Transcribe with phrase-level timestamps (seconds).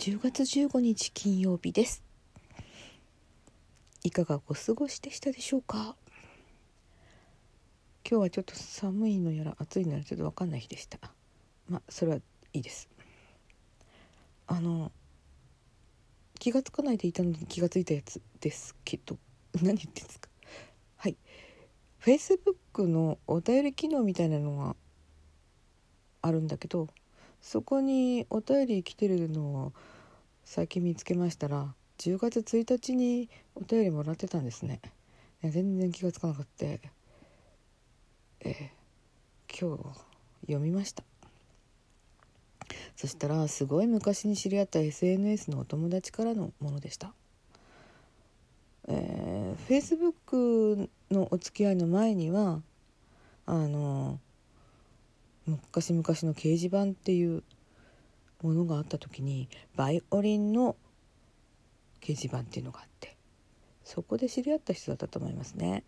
[0.00, 2.02] 10月15日金曜日です。
[4.02, 5.94] いかがお過ごしでしたでしょうか？
[8.10, 10.98] 今日はちょっと寒いのやら暑いのやらちょっと分かんない日でした。
[11.68, 12.22] まあそれはい
[12.54, 12.88] いです。
[14.46, 14.90] あの
[16.38, 19.18] 気が付かないでいたのに気が付いたやつですけど
[19.60, 20.30] 何言ってんですか？
[20.96, 21.16] はい。
[22.00, 24.76] Facebook のお便り機能みたいなのが
[26.22, 26.88] あるんだけど
[27.42, 29.72] そこにお便り来てるのを
[30.52, 34.80] 最近見つけましたら10月1日にお便りもらってたんですね。
[35.44, 36.80] 全然気が付かなかったえ、
[39.48, 39.82] 今日
[40.46, 41.04] 読みました。
[42.96, 47.12] そしたらすごい昔に知り合った SNS のお友達からのものでした。
[48.88, 52.60] えー、Facebook のお付き合いの前には
[53.46, 54.18] あの
[55.46, 57.44] 昔々の掲示板っていう
[58.42, 60.76] ものがあった時にバイオリンの
[62.00, 63.16] 掲示板っていうのがあって
[63.84, 65.84] そこで知り合った人だったと思いますね。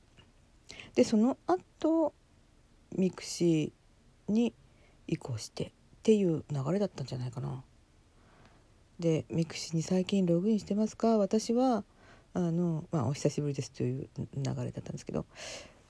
[0.95, 2.13] でその後
[2.97, 4.53] mixi に
[5.07, 5.71] 移行してっ
[6.03, 7.63] ていう流れだったんじゃないかな。
[8.99, 11.17] で mixi に最近ログインしてますか？
[11.19, 11.85] 私は
[12.35, 15.25] あの、まあ、お久しぶりですという流れだったんですけど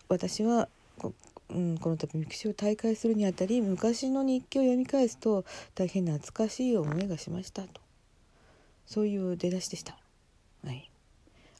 [0.09, 1.13] 私はこ
[1.55, 7.81] うん、この度 mixiを退会するにあたり昔の日記を読み返すと大変懐かしい思いがしましたと
[8.86, 9.97] そういう出だしでした。
[10.64, 10.91] はい、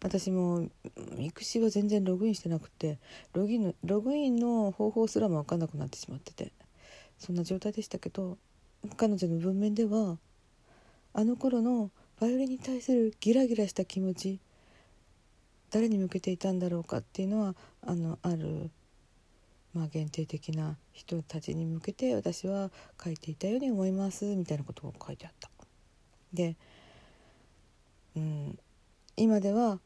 [0.03, 0.69] 私も
[1.17, 2.99] mixiは全然ログインしてなくて
[3.35, 6.53] ログインのログインの方法すらも分かんなくなってしまってて
[7.19, 8.39] そんな状態でしたけど
[8.97, 10.19] 彼女の文面では
[11.15, 14.41] あの頃のバイオリンに対するギラギラした気持ち
[15.71, 17.55] 誰に向けていたんだろうかっていうのは
[17.87, 18.71] あのある
[19.75, 22.71] まあ、限定的な人たちに向けて私は
[23.03, 25.51] 書いていたように思いますみたいなことを書いてあった。
[26.33, 26.57] で、
[28.17, 28.59] うん、
[29.17, 29.81] 今では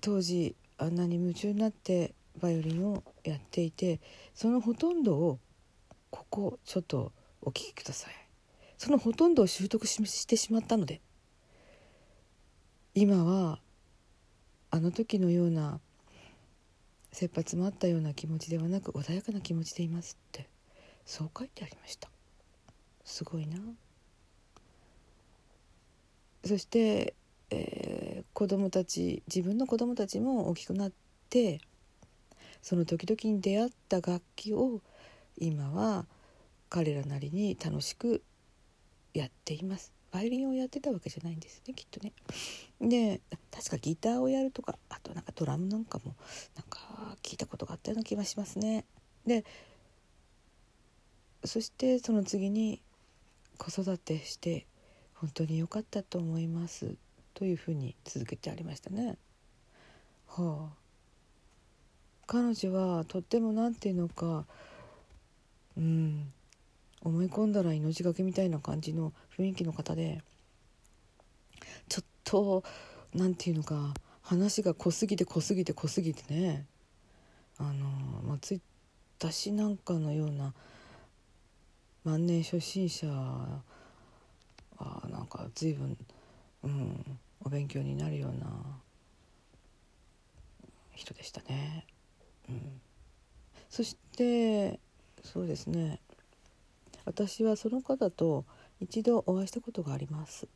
[0.00, 4.00] 当時あんなに夢中になってバイオリンをやっていて
[4.34, 5.38] そのほとんどを
[6.10, 7.12] ここちょっと
[7.42, 8.12] お聞きください
[8.76, 11.00] そのほとんどを習得してしまったので
[12.94, 13.58] 今は
[14.70, 15.80] あの時のような
[17.14, 20.48] 切羽詰まったような気持ちではなく穏やかな気持ちでいますって。
[21.06, 22.08] そう書いてありました。
[23.04, 23.56] すごいな。
[26.44, 27.14] そして、
[27.50, 30.92] えー、子供たち自分の子供たちも大きくなっ
[31.30, 31.60] て
[32.60, 34.80] その時々に出会った楽器を
[35.38, 36.06] 今は
[36.68, 38.22] 彼らなりに楽しく
[39.14, 39.92] やっています。
[40.14, 42.12] バイオリンをやってたわけじゃないんですねきっとね。
[42.80, 43.20] で
[43.50, 46.14] 確かギターをやるとかあとなんかドラムなんかも
[46.54, 48.84] なんか聞いたことがあったような気がしますね。
[49.26, 49.44] で
[51.44, 52.80] そしてその次に
[53.58, 54.66] 子育てして
[55.14, 56.94] 本当に良かったと思います
[57.34, 59.18] というふうに続けてありましたね。
[60.28, 60.76] はあ
[62.28, 64.46] 彼女はとっても何て言うのか
[65.76, 66.32] うん
[67.04, 70.22] 思い込んだら命がけみたいな感じの雰囲気の方で
[71.88, 72.64] ちょっと
[73.14, 76.66] 何て言うのか話が濃すぎて濃すぎて濃すぎてね。
[77.58, 77.84] あの、
[78.22, 78.60] まあ、つい
[79.18, 80.52] 私なんかのような
[82.04, 83.62] 万年初心者は
[85.08, 85.96] なんか随分、
[86.64, 88.46] うん、お勉強になるような
[90.94, 91.86] 人でしたね。
[92.48, 92.80] うん、
[93.70, 94.80] そして
[95.22, 96.00] そうですね。
[97.04, 98.44] 私はその方と
[98.80, 100.48] 一度お会いしたことがあります。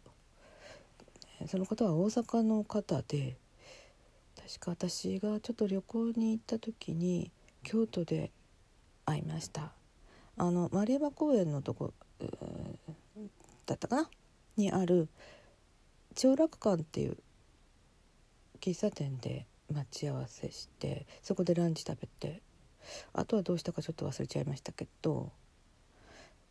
[1.47, 3.37] その方は大阪の方で
[4.37, 7.31] 確か私がちょっと旅行に行った時に
[7.63, 8.33] 京都で
[9.05, 9.73] 会いました。
[10.37, 11.93] あの丸山公園のとこ
[13.67, 14.11] だったかな？
[14.57, 15.09] にある
[16.15, 17.17] 長楽館っていう
[18.61, 22.43] 喫茶店で待ち合わせしてそこでランチ食べて
[23.13, 25.31] あとはどうしたかちょっと忘れちゃいましたけど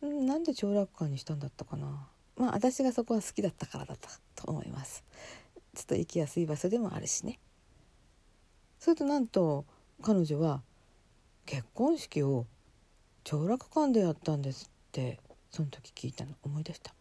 [0.01, 2.07] なんで長楽館にしたんだったかな。
[2.35, 5.03] まあ私がそこは好きだったからだったと思います。
[5.75, 7.39] ちょっと行きやすい場所でもあるしね。
[8.79, 9.65] それとなんと
[10.03, 10.61] 彼女は
[11.45, 12.45] 結婚式を
[13.23, 16.35] 長楽館でやったんですってその時聞いたの。
[16.43, 16.93] 思い出した。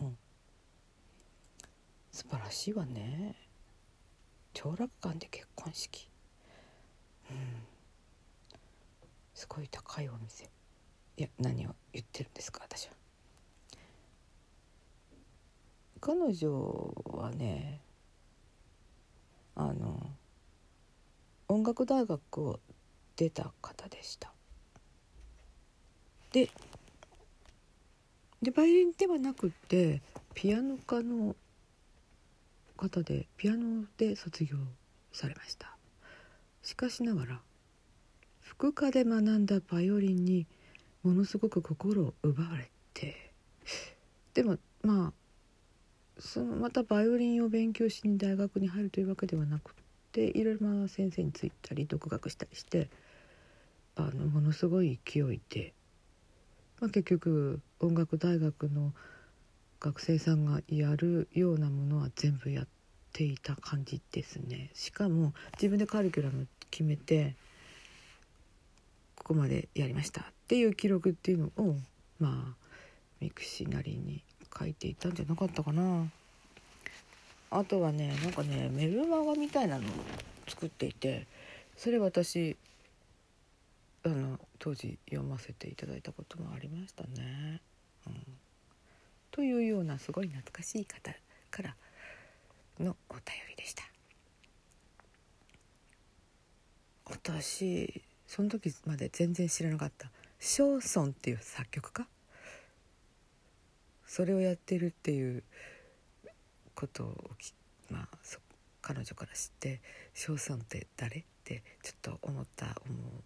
[0.00, 0.16] うん。
[2.10, 3.36] 素晴らしいわね。
[4.54, 6.08] 長楽館で結婚式。
[7.30, 7.36] うん。
[9.34, 10.50] すごい高いお店。
[11.18, 12.92] いや何を言ってるんですか私は。
[16.00, 17.80] 彼女はね
[19.56, 19.98] あの
[21.48, 22.60] 音楽大学を
[23.16, 24.32] 出た方でした。
[26.30, 26.48] で
[28.40, 30.00] でバイオリンではなくて
[30.34, 31.34] ピアノ科の
[32.76, 34.56] 方でピアノで卒業
[35.12, 35.76] されました
[36.62, 37.40] しかしながら
[38.40, 40.46] 副科で学んだバイオリンに
[41.02, 43.32] ものすごく心を奪われて
[44.34, 45.12] でもまあ
[46.18, 49.74] そのまたバイオリンを勉強しに大学に入るというわけではなく
[50.12, 52.88] ていろいろな先生についたり独学したりして
[53.96, 55.72] あのものすごい勢いで、
[56.80, 58.92] まあ、結局音楽大学の
[59.80, 62.66] 学生さんがやるようなものは全部やっ
[63.12, 64.70] ていた感じですね。
[64.74, 67.36] しかも自分でカリキュラム決めて
[69.16, 70.32] ここまでやりました。
[70.48, 71.76] っていう記録っていうのを
[72.18, 72.54] まあ
[73.20, 74.22] mixiなりに
[74.58, 76.06] 書いていたんじゃなかったかな
[77.50, 79.90] あとはねなんかねメルマガみたいなのを
[80.48, 81.26] 作っていて
[81.76, 82.56] それ私
[84.06, 87.60] あの当時読ませていただいたこともありましたね。
[88.06, 88.14] うん、
[89.30, 91.12] というようなすごい懐かしい方
[91.50, 91.74] から
[92.80, 93.82] のお便りでした。
[97.04, 102.06] 私その時まで全然知らなかったショーソンっていう作曲家？
[104.06, 105.42] それをやってるっていう
[106.74, 107.30] ことを
[107.90, 108.08] まあ
[108.80, 109.80] 彼女から知って
[110.14, 113.22] 「翔さんって誰?」ってちょっと思った思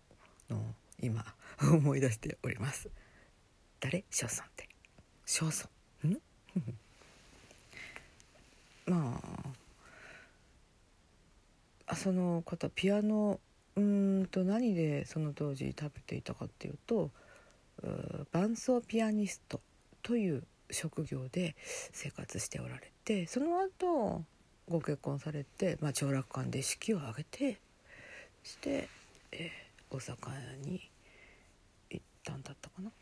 [0.50, 1.25] うのを今
[1.61, 2.91] 思い出しております。
[3.81, 4.05] 誰？
[4.11, 4.69] 翔さんって。
[5.26, 5.69] 翔さ
[6.05, 6.20] んん？
[8.87, 9.20] ま
[11.87, 13.38] あその方ピアノ
[13.76, 17.11] うんと何でその当時食べていたかっていうと
[18.33, 19.61] 伴奏ピアニスト
[20.03, 21.55] という職業で
[21.93, 24.23] 生活しておられてその後
[24.69, 27.61] ご結婚されて、まあ、長楽館で式を挙げて
[28.43, 28.89] そして、
[29.33, 30.91] えー、大阪に
[31.91, 32.85] 行ったんだったかな。
[32.85, 32.93] なん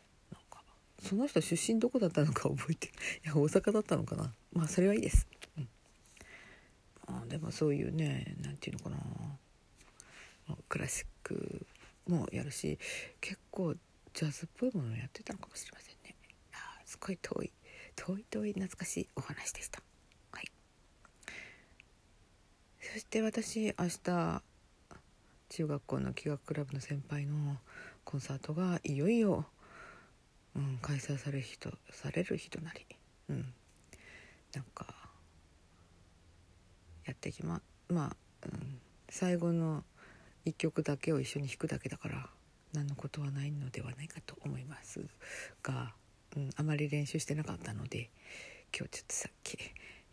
[0.49, 0.63] か
[1.01, 2.91] その人出身どこだったのか覚えてい
[3.25, 4.33] や大阪だったのかな。
[4.53, 5.27] まあそれはいいです、
[5.57, 5.67] うん、
[7.07, 9.37] あでもそういうね何て言うのかな。
[10.67, 11.65] クラシック
[12.07, 12.79] もやるし
[13.19, 13.75] 結構
[14.13, 16.15] ジャズっぽいものやってたのかもしれませんね。
[16.53, 17.51] あすごい遠い。
[17.95, 19.81] 遠い遠い懐かしいお話でした。
[20.31, 20.51] はい、
[22.79, 23.73] そして私明
[24.03, 24.43] 日
[25.49, 27.57] 中学校の器楽クラブの先輩の
[28.05, 29.45] コンサートがいよいよ、
[30.55, 32.85] うん、開催される人される日となり、
[33.29, 33.53] うん、
[34.55, 34.95] なんか
[37.05, 38.15] やってきままあ、
[38.45, 38.79] うん、
[39.09, 39.83] 最後の
[40.45, 42.29] 1曲だけを一緒に弾くだけだから
[42.73, 45.05] 何のことはないのではないかと思います
[45.61, 45.93] が
[46.37, 48.09] うん、あまり練習してなかったので
[48.77, 49.57] 今日ちょっとさっき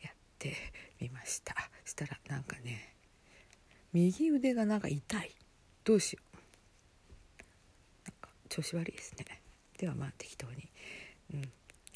[0.03, 0.55] やって
[1.01, 1.55] みました。
[1.85, 2.95] したらなんかね
[3.93, 5.31] 右腕がなんか痛い。
[5.85, 6.37] どうしよう。
[8.07, 9.25] なんか調子悪いですね。
[9.79, 10.69] ではまあ適当に、
[11.35, 11.43] うん、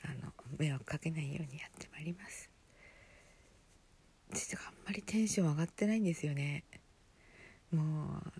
[0.05, 2.49] あの迷惑かけないようにやってまいります。
[4.32, 6.62] 実はあんまりテンション上がってないんですよね。
[7.72, 8.32] もう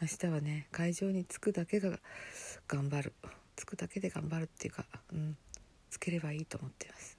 [0.00, 1.98] 明日はね会場に着くだけが
[2.68, 3.12] 頑張る
[3.56, 5.36] つくだけで頑張るっていうか、うん、
[5.90, 7.18] つければいいと思ってます。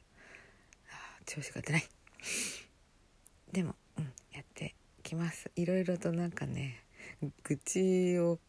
[0.92, 0.94] あ
[1.26, 1.84] 調子が出ない。
[3.52, 5.50] でも、うん、やってきます。
[5.56, 6.84] いろいろとなんかね、
[7.44, 8.40] 愚痴を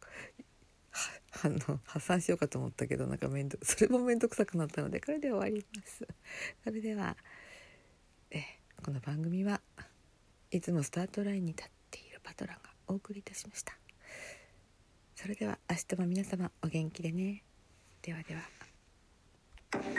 [1.44, 6.06] あの発散しようかと思ったけどなんか面倒それも面倒くさくなったのでこれで終わります
[6.64, 7.16] それでは
[8.30, 8.42] え
[8.84, 9.60] この番組は
[10.50, 11.77] いつもスタートラインに立って
[12.28, 13.72] パトランがお送りいたしました。
[15.16, 17.42] それでは明日も皆様お元気でね。
[18.02, 19.97] ではでは。